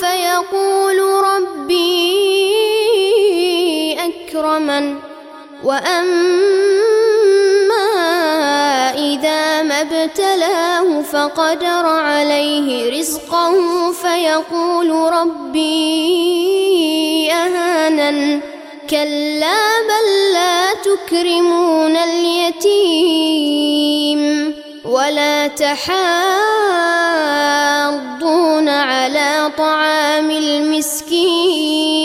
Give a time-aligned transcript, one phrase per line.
[0.00, 2.36] فيقول ربي
[4.00, 4.96] أكرمن
[5.64, 5.96] وأما
[8.94, 15.72] إذا ما ابتلاه فقدر عليه رزقه فيقول ربي
[17.32, 18.40] أهانن
[18.90, 23.36] كلا بل لا تكرمون اليتيم
[24.84, 26.36] ولا تحاضون
[29.48, 31.96] طعام المسكين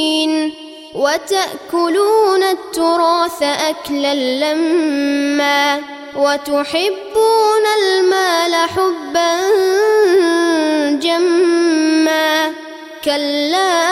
[0.96, 5.82] وتأكلون التراث أكلا لما
[6.16, 9.36] وتحبون المال حبا
[11.00, 12.54] جما
[13.06, 13.92] كلا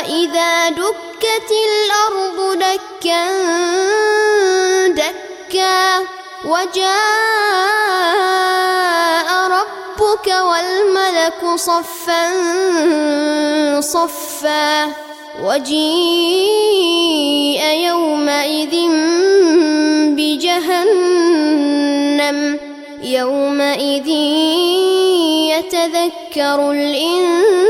[0.00, 3.26] إذا دكت الأرض دكا
[4.88, 5.98] دكا
[6.44, 7.91] وجاء
[11.22, 12.30] والملك صفا
[13.80, 14.86] صفا
[15.44, 16.82] وجيء
[17.64, 18.74] يومئذ
[20.16, 21.58] بجهنم
[23.02, 24.08] يومئذ
[25.52, 27.60] يتذكر الإنسان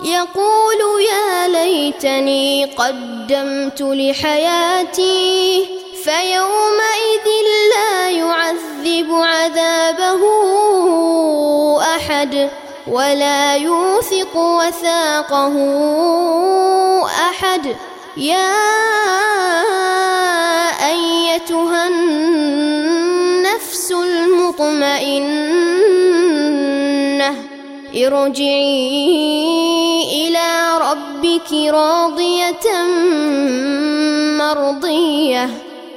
[0.03, 5.78] يقول يا ليتني قدمت لحياتي
[6.09, 7.27] فيومئذ
[7.75, 10.21] لا يعذب عذابه
[11.95, 12.49] أحد
[12.87, 15.55] ولا يوثق وثاقه
[17.29, 17.75] أحد.
[18.17, 18.55] يا
[20.89, 25.29] أيتها النفس المطمئنة
[27.95, 29.23] ارجعي
[30.13, 32.83] إلى ربك راضية
[34.37, 35.68] مرضية.